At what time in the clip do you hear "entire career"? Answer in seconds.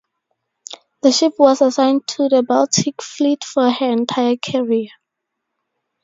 3.91-4.89